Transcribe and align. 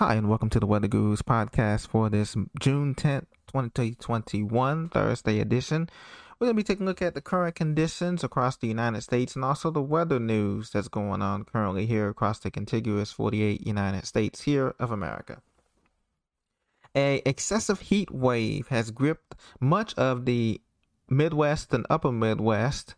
Hi, 0.00 0.14
and 0.14 0.30
welcome 0.30 0.48
to 0.48 0.58
the 0.58 0.66
Weather 0.66 0.88
Gurus 0.88 1.20
podcast 1.20 1.88
for 1.88 2.08
this 2.08 2.34
June 2.58 2.94
10th, 2.94 3.26
2021, 3.48 4.88
Thursday 4.88 5.40
edition. 5.40 5.90
We're 6.38 6.46
going 6.46 6.56
to 6.56 6.62
be 6.62 6.62
taking 6.62 6.86
a 6.86 6.88
look 6.88 7.02
at 7.02 7.12
the 7.12 7.20
current 7.20 7.54
conditions 7.54 8.24
across 8.24 8.56
the 8.56 8.66
United 8.66 9.02
States 9.02 9.36
and 9.36 9.44
also 9.44 9.70
the 9.70 9.82
weather 9.82 10.18
news 10.18 10.70
that's 10.70 10.88
going 10.88 11.20
on 11.20 11.44
currently 11.44 11.84
here 11.84 12.08
across 12.08 12.38
the 12.38 12.50
contiguous 12.50 13.12
48 13.12 13.66
United 13.66 14.06
States 14.06 14.40
here 14.40 14.74
of 14.78 14.90
America. 14.90 15.42
A 16.96 17.20
excessive 17.26 17.80
heat 17.80 18.10
wave 18.10 18.68
has 18.68 18.90
gripped 18.90 19.34
much 19.60 19.92
of 19.98 20.24
the 20.24 20.62
Midwest 21.10 21.74
and 21.74 21.84
upper 21.90 22.10
Midwest, 22.10 22.94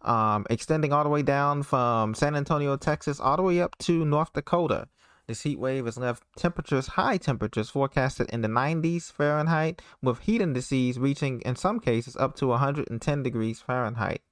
um, 0.00 0.46
extending 0.48 0.94
all 0.94 1.04
the 1.04 1.10
way 1.10 1.20
down 1.20 1.64
from 1.64 2.14
San 2.14 2.34
Antonio, 2.34 2.78
Texas, 2.78 3.20
all 3.20 3.36
the 3.36 3.42
way 3.42 3.60
up 3.60 3.76
to 3.80 4.06
North 4.06 4.32
Dakota. 4.32 4.88
This 5.28 5.42
heat 5.42 5.58
wave 5.58 5.86
has 5.86 5.98
left 5.98 6.22
temperatures, 6.36 6.86
high 6.86 7.16
temperatures, 7.16 7.68
forecasted 7.70 8.30
in 8.30 8.42
the 8.42 8.48
90s 8.48 9.10
Fahrenheit, 9.10 9.82
with 10.00 10.20
heat 10.20 10.40
indices 10.40 11.00
reaching, 11.00 11.40
in 11.40 11.56
some 11.56 11.80
cases, 11.80 12.16
up 12.16 12.36
to 12.36 12.46
110 12.46 13.22
degrees 13.24 13.60
Fahrenheit. 13.60 14.22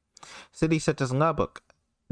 Cities 0.52 0.84
such 0.84 1.00
as 1.00 1.12
Lubbock, 1.12 1.62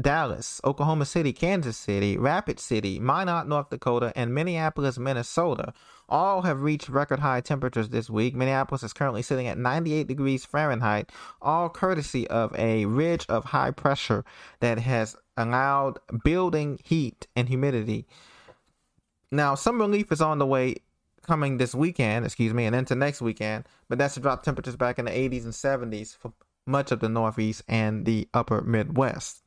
Dallas, 0.01 0.59
Oklahoma 0.65 1.05
City, 1.05 1.31
Kansas 1.31 1.77
City, 1.77 2.17
Rapid 2.17 2.59
City, 2.59 2.99
Minot, 2.99 3.47
North 3.47 3.69
Dakota, 3.69 4.11
and 4.17 4.33
Minneapolis, 4.33 4.97
Minnesota 4.97 5.73
all 6.09 6.41
have 6.41 6.61
reached 6.61 6.89
record 6.89 7.19
high 7.19 7.39
temperatures 7.39 7.89
this 7.89 8.09
week. 8.09 8.35
Minneapolis 8.35 8.83
is 8.83 8.91
currently 8.91 9.21
sitting 9.21 9.47
at 9.47 9.57
98 9.57 10.07
degrees 10.07 10.45
Fahrenheit, 10.45 11.09
all 11.41 11.69
courtesy 11.69 12.27
of 12.27 12.53
a 12.57 12.85
ridge 12.85 13.25
of 13.29 13.45
high 13.45 13.71
pressure 13.71 14.25
that 14.59 14.79
has 14.79 15.15
allowed 15.37 15.99
building 16.23 16.79
heat 16.83 17.27
and 17.35 17.47
humidity 17.47 18.05
now, 19.33 19.55
some 19.55 19.79
relief 19.79 20.11
is 20.11 20.21
on 20.21 20.39
the 20.39 20.45
way 20.45 20.75
coming 21.23 21.57
this 21.57 21.73
weekend, 21.73 22.25
excuse 22.25 22.53
me, 22.53 22.65
and 22.65 22.75
into 22.75 22.95
next 22.95 23.21
weekend, 23.21 23.65
but 23.89 23.97
that's 23.97 24.13
to 24.15 24.19
drop 24.19 24.43
temperatures 24.43 24.75
back 24.75 24.99
in 24.99 25.05
the 25.05 25.11
80s 25.11 25.43
and 25.43 25.53
70s 25.53 26.15
for 26.15 26.33
much 26.65 26.91
of 26.91 26.99
the 26.99 27.09
Northeast 27.09 27.63
and 27.67 28.05
the 28.05 28.27
upper 28.33 28.61
Midwest. 28.61 29.41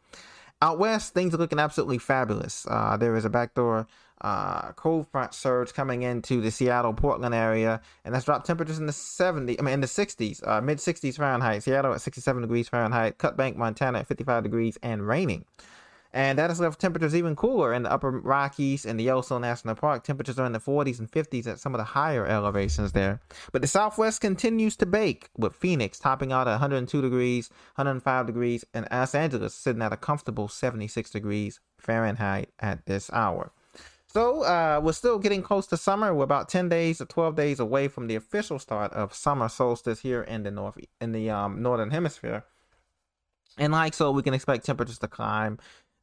Out 0.62 0.78
west, 0.78 1.12
things 1.12 1.34
are 1.34 1.38
looking 1.38 1.58
absolutely 1.58 1.98
fabulous. 1.98 2.66
Uh, 2.68 2.96
there 2.96 3.14
is 3.14 3.26
a 3.26 3.30
backdoor 3.30 3.86
uh, 4.22 4.72
cold 4.72 5.06
front 5.08 5.34
surge 5.34 5.74
coming 5.74 6.02
into 6.02 6.40
the 6.40 6.50
Seattle 6.50 6.94
Portland 6.94 7.34
area, 7.34 7.82
and 8.04 8.14
that's 8.14 8.24
dropped 8.24 8.46
temperatures 8.46 8.78
in 8.78 8.86
the 8.86 8.92
70s, 8.92 9.56
I 9.58 9.62
mean, 9.62 9.74
in 9.74 9.80
the 9.82 9.86
60s, 9.86 10.46
uh, 10.48 10.62
mid 10.62 10.78
60s 10.78 11.16
Fahrenheit. 11.16 11.62
Seattle 11.62 11.92
at 11.92 12.00
67 12.00 12.42
degrees 12.42 12.68
Fahrenheit, 12.68 13.18
Cut 13.18 13.36
Bank, 13.36 13.58
Montana 13.58 13.98
at 13.98 14.06
55 14.06 14.42
degrees 14.42 14.78
and 14.82 15.06
raining. 15.06 15.44
And 16.12 16.38
that 16.38 16.50
has 16.50 16.60
left 16.60 16.80
temperatures 16.80 17.14
even 17.14 17.36
cooler 17.36 17.74
in 17.74 17.82
the 17.82 17.92
upper 17.92 18.10
Rockies 18.10 18.86
and 18.86 18.98
the 18.98 19.04
Yellowstone 19.04 19.42
National 19.42 19.74
Park. 19.74 20.04
Temperatures 20.04 20.38
are 20.38 20.46
in 20.46 20.52
the 20.52 20.60
40s 20.60 20.98
and 20.98 21.10
50s 21.10 21.46
at 21.46 21.60
some 21.60 21.74
of 21.74 21.78
the 21.78 21.84
higher 21.84 22.26
elevations 22.26 22.92
there. 22.92 23.20
But 23.52 23.62
the 23.62 23.68
Southwest 23.68 24.20
continues 24.20 24.76
to 24.76 24.86
bake, 24.86 25.30
with 25.36 25.54
Phoenix 25.54 25.98
topping 25.98 26.32
out 26.32 26.48
at 26.48 26.52
102 26.52 27.02
degrees, 27.02 27.50
105 27.76 28.26
degrees, 28.26 28.64
and 28.72 28.86
Los 28.90 29.14
Angeles 29.14 29.54
sitting 29.54 29.82
at 29.82 29.92
a 29.92 29.96
comfortable 29.96 30.48
76 30.48 31.10
degrees 31.10 31.60
Fahrenheit 31.78 32.50
at 32.60 32.86
this 32.86 33.10
hour. 33.12 33.52
So 34.08 34.44
uh, 34.44 34.80
we're 34.82 34.92
still 34.92 35.18
getting 35.18 35.42
close 35.42 35.66
to 35.66 35.76
summer. 35.76 36.14
We're 36.14 36.24
about 36.24 36.48
10 36.48 36.70
days 36.70 37.02
or 37.02 37.04
12 37.04 37.36
days 37.36 37.60
away 37.60 37.88
from 37.88 38.06
the 38.06 38.14
official 38.14 38.58
start 38.58 38.92
of 38.94 39.12
summer 39.12 39.48
solstice 39.48 40.00
here 40.00 40.22
in 40.22 40.42
the 40.42 40.50
north 40.50 40.78
in 41.02 41.12
the 41.12 41.28
um, 41.28 41.60
northern 41.60 41.90
hemisphere. 41.90 42.44
And 43.58 43.72
like 43.72 43.92
so, 43.92 44.10
we 44.10 44.22
can 44.22 44.32
expect 44.32 44.64
temperatures 44.64 44.98
to 45.00 45.08
climb 45.08 45.58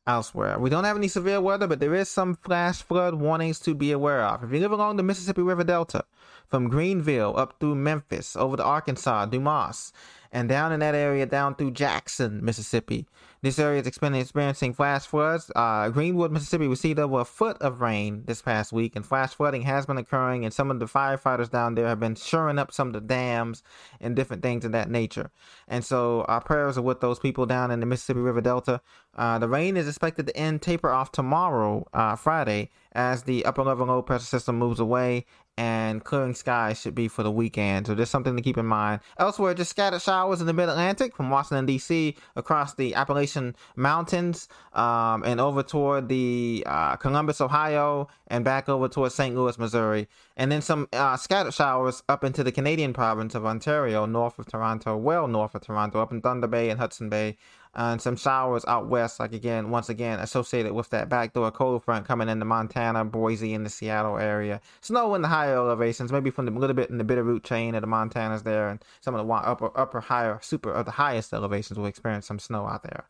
elsewhere. 0.05 0.59
We 0.59 0.69
don't 0.69 0.83
have 0.83 0.97
any 0.97 1.07
severe 1.07 1.41
weather, 1.41 1.67
but 1.67 1.79
there 1.79 1.95
is 1.95 2.09
some 2.09 2.35
flash 2.35 2.81
flood 2.81 3.15
warnings 3.15 3.59
to 3.61 3.73
be 3.73 3.91
aware 3.91 4.23
of. 4.23 4.43
If 4.43 4.51
you 4.51 4.59
live 4.59 4.71
along 4.71 4.97
the 4.97 5.03
Mississippi 5.03 5.41
River 5.41 5.63
Delta, 5.63 6.05
from 6.47 6.69
Greenville 6.69 7.35
up 7.37 7.59
through 7.59 7.75
Memphis, 7.75 8.35
over 8.35 8.57
to 8.57 8.63
Arkansas, 8.63 9.25
Dumas, 9.25 9.91
and 10.33 10.49
down 10.49 10.73
in 10.73 10.81
that 10.81 10.95
area 10.95 11.25
down 11.25 11.55
through 11.55 11.71
Jackson, 11.71 12.43
Mississippi, 12.43 13.05
this 13.43 13.59
area 13.59 13.81
is 13.81 13.87
experiencing 13.87 14.73
flash 14.73 15.05
floods. 15.05 15.51
Uh, 15.53 15.89
Greenwood, 15.89 16.31
Mississippi 16.31 16.65
received 16.65 16.97
over 16.97 17.19
a 17.19 17.25
foot 17.25 17.57
of 17.61 17.81
rain 17.81 18.23
this 18.25 18.41
past 18.41 18.71
week, 18.71 18.95
and 18.95 19.05
flash 19.05 19.33
flooding 19.33 19.63
has 19.63 19.85
been 19.85 19.97
occurring. 19.97 20.45
And 20.45 20.53
some 20.53 20.71
of 20.71 20.79
the 20.79 20.85
firefighters 20.85 21.51
down 21.51 21.75
there 21.75 21.87
have 21.87 21.99
been 21.99 22.15
shoring 22.15 22.57
up 22.57 22.71
some 22.71 22.87
of 22.87 22.93
the 22.93 23.01
dams 23.01 23.61
and 23.99 24.15
different 24.15 24.43
things 24.43 24.63
of 24.63 24.71
that 24.71 24.89
nature. 24.89 25.29
And 25.67 25.83
so 25.83 26.21
our 26.29 26.39
prayers 26.39 26.77
are 26.77 26.83
with 26.83 27.01
those 27.01 27.19
people 27.19 27.45
down 27.45 27.69
in 27.69 27.81
the 27.81 27.85
Mississippi 27.85 28.21
River 28.21 28.39
Delta. 28.39 28.79
Uh, 29.13 29.37
the 29.39 29.49
rain 29.49 29.75
is 29.75 29.89
expected 29.89 30.25
to 30.27 30.37
end 30.37 30.61
taper 30.61 30.89
off 30.89 31.11
tomorrow, 31.11 31.85
uh, 31.93 32.15
Friday, 32.15 32.69
as 32.93 33.23
the 33.23 33.45
upper 33.45 33.63
level 33.63 33.87
low 33.87 34.01
pressure 34.01 34.25
system 34.25 34.57
moves 34.57 34.79
away 34.79 35.25
and 35.57 36.03
clearing 36.03 36.33
skies 36.33 36.81
should 36.81 36.95
be 36.95 37.07
for 37.07 37.21
the 37.21 37.31
weekend. 37.31 37.85
So 37.85 37.93
just 37.93 38.11
something 38.11 38.35
to 38.35 38.41
keep 38.41 38.57
in 38.57 38.65
mind. 38.65 39.01
Elsewhere, 39.19 39.53
just 39.53 39.69
scattered 39.69 40.01
showers 40.01 40.41
in 40.41 40.47
the 40.47 40.53
mid 40.53 40.69
Atlantic 40.69 41.15
from 41.15 41.29
Washington, 41.29 41.65
D.C. 41.65 42.15
across 42.35 42.73
the 42.73 42.95
Appalachian 42.95 43.55
Mountains 43.75 44.47
um, 44.73 45.23
and 45.23 45.39
over 45.39 45.61
toward 45.61 46.09
the 46.09 46.63
uh, 46.65 46.95
Columbus, 46.95 47.39
Ohio, 47.39 48.07
and 48.27 48.43
back 48.43 48.67
over 48.67 48.87
toward 48.87 49.11
St. 49.11 49.35
Louis, 49.35 49.59
Missouri. 49.59 50.07
And 50.35 50.51
then 50.51 50.61
some 50.61 50.87
uh, 50.91 51.17
scattered 51.17 51.53
showers 51.53 52.01
up 52.09 52.23
into 52.23 52.43
the 52.43 52.51
Canadian 52.51 52.93
province 52.93 53.35
of 53.35 53.45
Ontario, 53.45 54.05
north 54.05 54.39
of 54.39 54.47
Toronto, 54.47 54.97
well 54.97 55.27
north 55.27 55.53
of 55.53 55.61
Toronto, 55.61 56.01
up 56.01 56.11
in 56.11 56.21
Thunder 56.21 56.47
Bay 56.47 56.69
and 56.71 56.79
Hudson 56.79 57.09
Bay 57.09 57.37
and 57.75 58.01
some 58.01 58.15
showers 58.15 58.63
out 58.67 58.87
west, 58.87 59.19
like 59.19 59.33
again, 59.33 59.71
once 59.71 59.89
again, 59.89 60.19
associated 60.19 60.73
with 60.73 60.89
that 60.89 61.09
backdoor 61.09 61.51
cold 61.51 61.83
front 61.83 62.05
coming 62.05 62.29
into 62.29 62.45
Montana, 62.45 63.03
Boise, 63.03 63.53
and 63.53 63.65
the 63.65 63.69
Seattle 63.69 64.17
area. 64.17 64.61
Snow 64.81 65.15
in 65.15 65.23
the 65.23 65.27
higher 65.27 65.55
elevations, 65.55 66.11
maybe 66.11 66.29
from 66.29 66.45
the 66.45 66.51
little 66.51 66.75
bit 66.75 66.89
in 66.89 66.99
the 66.99 67.03
Bitterroot 67.03 67.43
chain 67.43 67.73
of 67.73 67.81
the 67.81 67.87
Montanas 67.87 68.43
there, 68.43 68.69
and 68.69 68.83
some 69.01 69.15
of 69.15 69.25
the 69.25 69.33
upper, 69.33 69.75
upper, 69.77 70.01
higher, 70.01 70.39
super, 70.41 70.73
or 70.73 70.83
the 70.83 70.91
highest 70.91 71.33
elevations 71.33 71.79
will 71.79 71.87
experience 71.87 72.27
some 72.27 72.39
snow 72.39 72.67
out 72.67 72.83
there. 72.83 73.05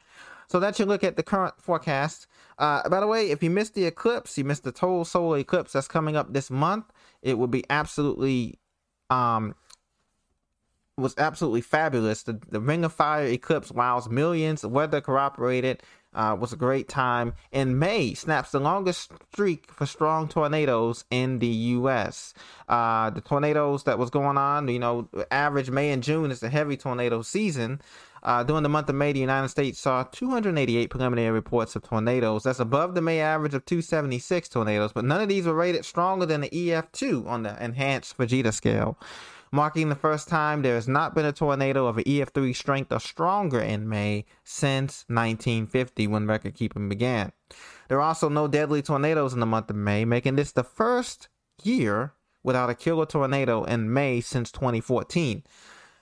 So 0.48 0.60
that's 0.60 0.80
your 0.80 0.88
look 0.88 1.04
at 1.04 1.16
the 1.16 1.24
current 1.24 1.56
forecast. 1.60 2.28
Uh, 2.58 2.88
by 2.88 3.00
the 3.00 3.08
way, 3.08 3.32
if 3.32 3.42
you 3.42 3.50
missed 3.50 3.74
the 3.74 3.86
eclipse, 3.86 4.38
you 4.38 4.44
missed 4.44 4.64
the 4.64 4.72
total 4.72 5.04
solar 5.04 5.40
eclipse 5.40 5.74
that's 5.74 5.88
coming 5.88 6.16
up 6.16 6.32
this 6.32 6.52
month. 6.52 6.86
It 7.22 7.38
would 7.38 7.52
be 7.52 7.64
absolutely 7.70 8.60
um, 9.10 9.56
was 10.98 11.16
absolutely 11.18 11.62
fabulous. 11.62 12.24
The, 12.24 12.40
the 12.50 12.60
Ring 12.60 12.84
of 12.84 12.94
Fire 12.94 13.26
eclipse 13.26 13.72
wows 13.72 14.10
millions. 14.10 14.66
Weather 14.66 15.02
corroborated. 15.02 15.82
Uh, 16.16 16.38
was 16.40 16.54
a 16.54 16.56
great 16.56 16.88
time. 16.88 17.34
In 17.52 17.80
May, 17.80 18.14
snaps 18.14 18.52
the 18.52 18.60
longest 18.60 19.12
streak 19.32 19.72
for 19.72 19.88
strong 19.88 20.28
tornadoes 20.28 21.06
in 21.10 21.40
the 21.40 21.48
U.S. 21.48 22.36
Uh, 22.70 23.10
the 23.10 23.20
tornadoes 23.20 23.86
that 23.86 23.98
was 23.98 24.12
going 24.12 24.38
on, 24.38 24.68
you 24.68 24.78
know, 24.78 25.10
average 25.32 25.72
May 25.72 25.90
and 25.90 26.04
June 26.04 26.30
is 26.30 26.40
the 26.40 26.50
heavy 26.50 26.78
tornado 26.78 27.24
season. 27.24 27.82
Uh, 28.22 28.44
during 28.44 28.62
the 28.62 28.70
month 28.70 28.88
of 28.90 28.96
May, 28.96 29.12
the 29.12 29.20
United 29.20 29.50
States 29.50 29.80
saw 29.80 30.04
288 30.04 30.92
preliminary 30.92 31.32
reports 31.32 31.76
of 31.76 31.82
tornadoes. 31.82 32.44
That's 32.44 32.60
above 32.60 32.94
the 32.94 33.02
May 33.02 33.20
average 33.20 33.56
of 33.56 33.66
276 33.66 34.50
tornadoes, 34.50 34.94
but 34.94 35.06
none 35.06 35.20
of 35.20 35.30
these 35.30 35.48
were 35.48 35.56
rated 35.56 35.84
stronger 35.84 36.28
than 36.28 36.42
the 36.42 36.50
EF2 36.50 37.26
on 37.26 37.42
the 37.42 37.62
enhanced 37.62 38.16
Fujita 38.16 38.54
scale 38.54 39.00
marking 39.54 39.88
the 39.88 39.96
first 39.96 40.28
time 40.28 40.64
there 40.64 40.74
has 40.74 40.88
not 40.88 41.14
been 41.14 41.26
a 41.26 41.32
tornado 41.32 41.86
of 41.86 42.00
an 42.00 42.04
EF3 42.06 42.56
strength 42.56 42.92
or 42.92 43.00
stronger 43.00 43.62
in 43.62 43.88
May 43.88 44.26
since 44.44 45.06
1950 45.08 46.08
when 46.08 46.26
record 46.26 46.56
keeping 46.56 46.90
began. 46.90 47.32
There 47.88 48.00
are 48.00 48.08
also 48.10 48.30
no 48.30 48.48
deadly 48.48 48.82
tornadoes 48.82 49.32
in 49.32 49.40
the 49.40 49.46
month 49.46 49.70
of 49.70 49.76
May, 49.76 50.06
making 50.06 50.38
this 50.38 50.52
the 50.52 50.64
first 50.64 51.30
year 51.62 52.14
without 52.42 52.72
a 52.72 52.76
killer 52.76 53.06
tornado 53.06 53.64
in 53.64 53.94
May 53.94 54.22
since 54.22 54.52
2014. 54.52 55.44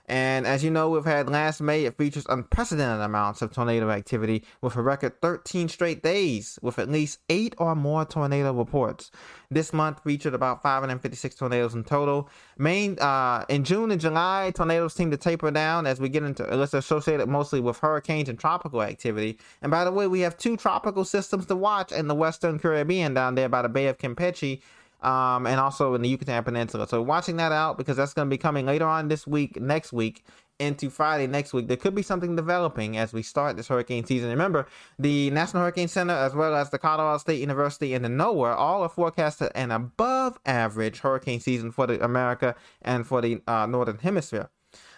And 0.07 0.45
as 0.45 0.63
you 0.63 0.71
know, 0.71 0.89
we've 0.89 1.05
had 1.05 1.29
last 1.29 1.61
May, 1.61 1.85
it 1.85 1.97
features 1.97 2.25
unprecedented 2.29 3.01
amounts 3.01 3.41
of 3.41 3.51
tornado 3.51 3.89
activity 3.89 4.43
with 4.61 4.75
a 4.75 4.81
record 4.81 5.21
13 5.21 5.69
straight 5.69 6.03
days 6.03 6.59
with 6.61 6.79
at 6.79 6.89
least 6.89 7.19
eight 7.29 7.55
or 7.57 7.75
more 7.75 8.05
tornado 8.05 8.53
reports. 8.53 9.11
This 9.49 9.73
month 9.73 10.01
featured 10.03 10.33
about 10.33 10.61
556 10.61 11.35
tornadoes 11.35 11.73
in 11.73 11.83
total. 11.83 12.29
Main 12.57 12.97
uh, 12.99 13.45
in 13.49 13.63
June 13.63 13.91
and 13.91 14.01
July, 14.01 14.51
tornadoes 14.55 14.93
seem 14.93 15.11
to 15.11 15.17
taper 15.17 15.51
down 15.51 15.85
as 15.85 15.99
we 15.99 16.09
get 16.09 16.23
into 16.23 16.43
it's 16.61 16.73
associated 16.73 17.27
mostly 17.27 17.59
with 17.59 17.77
hurricanes 17.79 18.29
and 18.29 18.39
tropical 18.39 18.81
activity. 18.81 19.37
And 19.61 19.71
by 19.71 19.83
the 19.83 19.91
way, 19.91 20.07
we 20.07 20.21
have 20.21 20.37
two 20.37 20.57
tropical 20.57 21.05
systems 21.05 21.45
to 21.47 21.55
watch 21.55 21.91
in 21.91 22.07
the 22.07 22.15
Western 22.15 22.59
Caribbean 22.59 23.13
down 23.13 23.35
there 23.35 23.49
by 23.49 23.61
the 23.61 23.69
Bay 23.69 23.87
of 23.87 23.97
Campeche 23.97 24.61
um, 25.01 25.47
and 25.47 25.59
also 25.59 25.93
in 25.95 26.01
the 26.01 26.09
Yucatan 26.09 26.43
Peninsula. 26.43 26.87
So 26.87 27.01
watching 27.01 27.37
that 27.37 27.51
out 27.51 27.77
because 27.77 27.97
that's 27.97 28.13
going 28.13 28.27
to 28.27 28.29
be 28.29 28.37
coming 28.37 28.65
later 28.65 28.85
on 28.85 29.07
this 29.07 29.25
week, 29.25 29.59
next 29.59 29.91
week, 29.91 30.23
into 30.61 30.91
Friday 30.91 31.25
next 31.25 31.53
week. 31.53 31.67
There 31.67 31.75
could 31.75 31.95
be 31.95 32.03
something 32.03 32.35
developing 32.35 32.95
as 32.95 33.11
we 33.11 33.23
start 33.23 33.57
this 33.57 33.67
hurricane 33.67 34.05
season. 34.05 34.29
Remember, 34.29 34.67
the 34.99 35.31
National 35.31 35.63
Hurricane 35.63 35.87
Center, 35.87 36.13
as 36.13 36.35
well 36.35 36.55
as 36.55 36.69
the 36.69 36.77
Colorado 36.77 37.17
State 37.17 37.39
University 37.39 37.95
and 37.95 38.05
the 38.05 38.09
NOAA, 38.09 38.55
all 38.55 38.83
are 38.83 38.89
forecasted 38.89 39.51
an 39.55 39.71
above 39.71 40.39
average 40.45 40.99
hurricane 40.99 41.39
season 41.39 41.71
for 41.71 41.87
the 41.87 42.03
America 42.03 42.55
and 42.83 43.07
for 43.07 43.21
the 43.21 43.41
uh, 43.47 43.65
Northern 43.65 43.97
Hemisphere. 43.97 44.49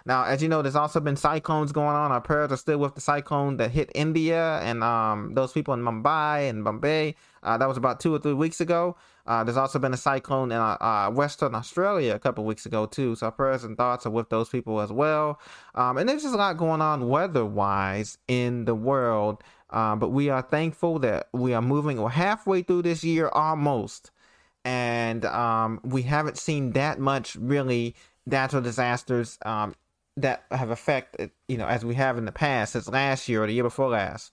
Now, 0.06 0.26
as 0.26 0.44
you 0.44 0.50
know, 0.50 0.62
there's 0.62 0.76
also 0.76 1.00
been 1.00 1.16
cyclones 1.16 1.72
going 1.72 1.96
on. 1.96 2.12
Our 2.12 2.20
prayers 2.20 2.52
are 2.52 2.58
still 2.58 2.80
with 2.80 2.96
the 2.96 3.02
cyclone 3.02 3.56
that 3.58 3.72
hit 3.72 3.90
India 3.96 4.60
and 4.60 4.84
um, 4.84 5.34
those 5.34 5.54
people 5.54 5.74
in 5.74 5.80
Mumbai 5.80 6.50
and 6.50 6.64
Bombay. 6.66 7.16
Uh, 7.42 7.58
that 7.58 7.68
was 7.68 7.78
about 7.78 8.02
two 8.02 8.14
or 8.14 8.20
three 8.20 8.34
weeks 8.34 8.60
ago. 8.60 8.98
Uh, 9.26 9.44
there's 9.44 9.58
also 9.58 9.80
been 9.80 9.94
a 9.94 9.98
cyclone 9.98 10.52
in 10.52 10.58
uh, 10.58 10.78
uh, 10.82 11.10
Western 11.10 11.56
Australia 11.56 12.14
a 12.14 12.20
couple 12.20 12.44
weeks 12.44 12.66
ago 12.66 12.86
too. 12.86 13.16
So 13.16 13.28
our 13.28 13.32
prayers 13.32 13.64
and 13.64 13.78
thoughts 13.78 14.06
are 14.06 14.10
with 14.10 14.30
those 14.30 14.50
people 14.50 14.82
as 14.82 14.92
well. 14.92 15.40
Um, 15.76 15.98
and 15.98 16.10
there's 16.10 16.24
just 16.24 16.36
a 16.36 16.38
lot 16.38 16.58
going 16.58 16.82
on 16.82 17.08
weather-wise 17.08 18.18
in 18.28 18.66
the 18.66 18.76
world. 18.76 19.42
Uh, 19.70 19.96
but 19.96 20.10
we 20.10 20.30
are 20.30 20.42
thankful 20.42 21.00
that 21.00 21.30
we 21.34 21.54
are 21.54 21.62
moving. 21.62 21.98
Halfway 22.08 22.62
through 22.62 22.84
this 22.84 23.04
year 23.04 23.30
almost, 23.30 24.12
and 24.64 25.26
um, 25.26 25.80
we 25.84 26.04
haven't 26.04 26.38
seen 26.38 26.74
that 26.74 27.00
much 27.00 27.36
really 27.36 27.96
natural 28.26 28.62
disasters 28.62 29.40
um, 29.46 29.74
that 30.16 30.44
have 30.52 30.70
affected 30.70 31.32
you 31.48 31.58
know 31.58 31.66
as 31.66 31.84
we 31.84 31.96
have 31.96 32.20
in 32.20 32.26
the 32.26 32.32
past 32.32 32.74
since 32.74 32.88
last 32.88 33.28
year 33.28 33.44
or 33.44 33.48
the 33.48 33.54
year 33.54 33.64
before 33.64 33.90
last. 33.90 34.32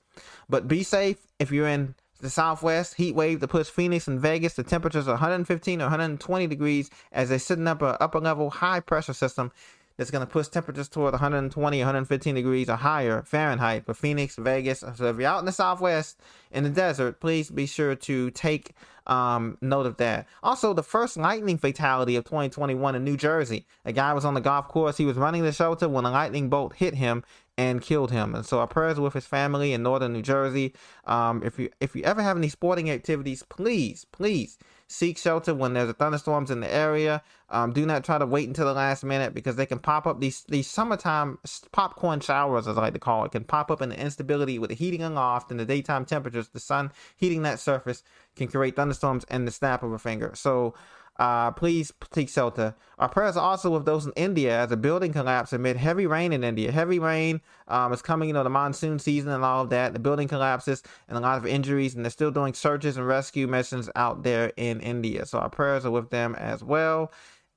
But 0.49 0.69
be 0.69 0.83
safe 0.83 1.17
if 1.39 1.51
you're 1.51 1.69
in 1.69 1.95
the 2.21 2.31
southwest 2.31 2.95
heat 2.95 3.15
wave 3.15 3.41
that 3.41 3.49
puts 3.49 3.69
Phoenix 3.69 4.09
and 4.09 4.21
Vegas 4.21 4.55
to 4.55 4.63
temperatures 4.63 5.07
of 5.07 5.13
115 5.13 5.81
or 5.81 5.85
120 5.85 6.47
degrees 6.47 6.91
as 7.13 7.29
they're 7.29 7.39
sitting 7.39 7.67
up 7.67 7.83
an 7.83 7.97
upper 8.01 8.21
level 8.21 8.51
high 8.51 8.81
pressure 8.81 9.13
system 9.13 9.53
that's 10.01 10.11
going 10.11 10.27
to 10.27 10.33
push 10.33 10.49
temperatures 10.49 10.89
toward 10.89 11.13
120, 11.13 11.79
115 11.79 12.35
degrees 12.35 12.71
or 12.71 12.77
higher 12.77 13.23
Fahrenheit 13.23 13.85
for 13.85 13.93
Phoenix, 13.93 14.37
Vegas. 14.37 14.81
So 14.81 15.07
if 15.07 15.19
you're 15.19 15.27
out 15.27 15.41
in 15.41 15.45
the 15.45 15.53
Southwest 15.53 16.19
in 16.51 16.65
the 16.65 16.71
desert, 16.71 17.21
please 17.21 17.51
be 17.51 17.67
sure 17.67 17.95
to 17.95 18.31
take 18.31 18.73
um, 19.07 19.59
note 19.61 19.85
of 19.85 19.99
that. 19.99 20.27
Also, 20.43 20.73
the 20.73 20.83
first 20.83 21.19
lightning 21.19 21.59
fatality 21.59 22.17
of 22.17 22.25
2021 22.25 22.95
in 22.95 23.05
New 23.05 23.17
Jersey. 23.19 23.67
A 23.85 23.93
guy 23.93 24.15
was 24.15 24.25
on 24.25 24.33
the 24.33 24.41
golf 24.41 24.69
course. 24.69 24.97
He 24.97 25.05
was 25.05 25.17
running 25.17 25.43
the 25.43 25.53
shelter 25.53 25.87
when 25.87 26.07
a 26.07 26.11
lightning 26.11 26.49
bolt 26.49 26.77
hit 26.77 26.95
him 26.95 27.23
and 27.61 27.83
killed 27.83 28.11
him. 28.11 28.35
And 28.35 28.47
so 28.47 28.59
our 28.59 28.67
prayers 28.67 28.99
with 28.99 29.13
his 29.13 29.27
family 29.27 29.75
in 29.75 29.83
northern 29.83 30.15
New 30.15 30.23
Jersey. 30.23 30.73
Um, 31.05 31.43
if 31.45 31.59
you 31.59 31.69
if 31.79 31.95
you 31.95 32.03
ever 32.05 32.23
have 32.23 32.39
any 32.39 32.49
sporting 32.49 32.91
activities, 32.91 33.43
please, 33.43 34.07
please 34.07 34.57
seek 34.87 35.19
shelter 35.19 35.55
when 35.55 35.75
there's 35.75 35.91
a 35.91 35.93
thunderstorms 35.93 36.51
in 36.51 36.61
the 36.61 36.73
area. 36.73 37.23
Um, 37.51 37.73
do 37.75 37.85
not 37.85 38.03
try 38.03 38.17
to 38.17 38.25
wait 38.25 38.49
until 38.49 38.65
the 38.65 38.73
last 38.73 39.05
minute 39.05 39.35
because 39.35 39.57
they 39.57 39.67
can 39.67 39.79
pop 39.79 40.07
up 40.07 40.21
these 40.21 40.43
these 40.49 40.71
summertime 40.71 41.39
popcorn 41.71 42.21
showers, 42.21 42.67
as 42.67 42.79
I 42.79 42.81
like 42.81 42.95
to 42.95 42.99
call 42.99 43.27
it, 43.27 43.33
can 43.33 43.45
pop 43.45 43.71
up 43.71 43.83
in 43.83 43.91
the 43.91 44.01
instability 44.01 44.59
with 44.59 44.71
the 44.71 44.77
heating 44.77 45.03
aloft 45.03 45.51
and 45.51 45.61
the 45.61 45.67
daytime 45.67 46.07
temperatures. 46.07 46.49
The 46.49 46.61
sun 46.61 46.93
heating 47.15 47.43
that 47.43 47.61
surface 47.61 48.03
can 48.37 48.49
create 48.49 48.75
thunderstorms 48.75 49.25
in 49.31 49.45
the 49.45 49.51
snap 49.51 49.83
of 49.83 49.93
a 49.93 49.99
finger. 49.99 50.33
So 50.35 50.73
uh, 51.19 51.51
please 51.51 51.93
take 52.11 52.29
shelter. 52.29 52.75
Our 52.99 53.09
prayers 53.09 53.37
are 53.37 53.45
also 53.45 53.71
with 53.71 53.85
those 53.85 54.07
in 54.07 54.13
India 54.17 54.59
as 54.59 54.73
a 54.73 54.77
building 54.77 55.13
collapse 55.13 55.53
amid 55.53 55.77
heavy 55.77 56.07
rain 56.07 56.33
in 56.33 56.45
India. 56.45 56.73
Heavy 56.73 56.99
rain 56.99 57.41
um, 57.69 57.93
is 57.93 58.03
coming, 58.03 58.29
you 58.29 58.33
know, 58.33 58.43
the 58.43 58.51
monsoon 58.51 58.99
season 58.99 59.31
and 59.31 59.45
all 59.45 59.63
of 59.63 59.71
that. 59.71 59.93
The 59.93 59.99
building 59.99 60.29
collapses 60.29 60.83
and 61.09 61.19
a 61.19 61.21
lot 61.21 61.39
of 61.39 61.47
injuries, 61.47 61.95
and 61.95 62.05
they're 62.05 62.11
still 62.11 62.31
doing 62.31 62.55
searches 62.55 62.97
and 62.97 63.07
rescue 63.07 63.47
missions 63.47 63.91
out 63.97 64.23
there 64.23 64.53
in 64.57 64.81
India. 64.81 65.27
So 65.27 65.39
our 65.39 65.51
prayers 65.51 65.85
are 65.85 65.91
with 65.91 66.11
them 66.11 66.35
as 66.37 66.65
well. 66.65 67.13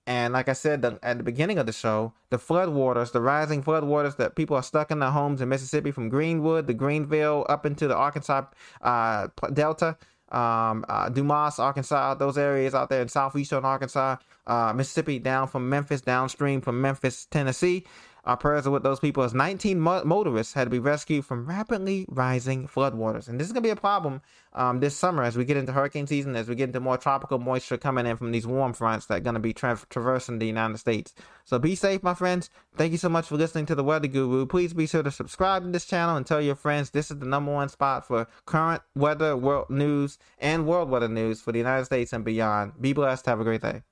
And 0.06 0.34
like 0.34 0.50
I 0.50 0.54
said 0.54 0.82
the, 0.82 1.00
at 1.02 1.18
the 1.18 1.24
beginning 1.24 1.58
of 1.58 1.66
the 1.66 1.72
show, 1.72 2.14
the 2.30 2.38
flood 2.38 2.70
waters, 2.70 3.12
the 3.12 3.22
rising 3.22 3.64
flood 3.64 3.86
waters 3.86 4.16
that 4.16 4.36
people 4.36 4.58
are 4.58 4.64
stuck 4.64 4.92
in 4.92 5.00
their 5.00 5.12
homes 5.12 5.40
in 5.40 5.48
Mississippi 5.48 5.92
from 5.92 6.10
Greenwood 6.10 6.68
to 6.68 6.74
Greenville 6.74 7.46
up 7.48 7.66
into 7.66 7.88
the 7.88 7.96
Arkansas 7.96 8.46
uh, 8.82 9.28
Delta 9.54 9.98
um, 10.34 10.86
uh, 10.90 11.10
Dumas, 11.10 11.60
Arkansas, 11.60 12.16
those 12.16 12.38
areas 12.38 12.74
out 12.74 12.90
there 12.90 13.02
in 13.02 13.08
southeastern 13.08 13.66
Arkansas, 13.66 14.18
uh, 14.48 14.74
Mississippi, 14.74 15.20
down 15.20 15.48
from 15.48 15.70
Memphis, 15.70 16.02
downstream 16.02 16.62
from 16.62 16.82
Memphis, 16.82 17.26
Tennessee. 17.26 17.86
Our 18.26 18.38
prayers 18.38 18.66
are 18.66 18.72
with 18.72 18.84
those 18.84 19.02
people 19.02 19.24
as 19.24 19.34
19 19.34 19.78
mo- 19.78 20.04
motorists 20.06 20.54
had 20.54 20.64
to 20.64 20.70
be 20.70 20.80
rescued 20.80 21.26
from 21.26 21.46
rapidly 21.46 22.06
rising 22.08 22.70
floodwaters. 22.70 23.28
And 23.28 23.38
this 23.38 23.48
is 23.48 23.52
going 23.52 23.64
to 23.64 23.68
be 23.68 23.72
a 23.72 23.76
problem 23.76 24.22
um, 24.54 24.80
this 24.80 24.96
summer 24.96 25.24
as 25.24 25.36
we 25.36 25.44
get 25.44 25.58
into 25.58 25.74
hurricane 25.74 26.08
season, 26.08 26.36
as 26.38 26.48
we 26.48 26.56
get 26.56 26.70
into 26.70 26.80
more 26.80 26.98
tropical 26.98 27.38
moisture 27.38 27.78
coming 27.78 28.06
in 28.06 28.16
from 28.16 28.32
these 28.32 28.48
warm 28.48 28.72
fronts 28.72 29.08
that 29.08 29.18
are 29.18 29.20
going 29.20 29.34
to 29.34 29.42
be 29.42 29.52
tra- 29.52 29.80
traversing 29.90 30.40
the 30.40 30.48
United 30.48 30.78
States. 30.78 31.14
So 31.44 31.60
be 31.60 31.76
safe, 31.76 32.02
my 32.02 32.14
friends. 32.14 32.50
Thank 32.78 32.94
you 32.94 32.98
so 32.98 33.10
much 33.10 33.28
for 33.28 33.36
listening 33.36 33.66
to 33.68 33.76
the 33.76 33.84
Weather 33.84 34.08
Guru. 34.08 34.46
Please 34.46 34.74
be 34.74 34.88
sure 34.88 35.04
to 35.04 35.12
subscribe 35.12 35.64
to 35.64 35.70
this 35.70 35.86
channel 35.86 36.16
and 36.16 36.26
tell 36.26 36.42
your 36.42 36.56
friends 36.56 36.92
this 36.92 37.12
is 37.12 37.20
the 37.20 37.26
number 37.26 37.52
one 37.52 37.68
spot 37.68 38.08
for 38.08 38.28
current 38.46 38.82
weather, 38.96 39.36
world 39.36 39.70
news, 39.70 40.18
and 40.40 40.66
world 40.66 40.90
weather 40.90 41.10
news 41.10 41.42
for 41.42 41.52
the 41.52 41.60
United 41.60 41.86
States 41.86 42.14
and 42.14 42.24
beyond. 42.24 42.74
Be 42.80 42.94
blessed. 42.94 43.26
Have 43.26 43.42
a 43.42 43.44
great 43.44 43.62
day. 43.62 43.84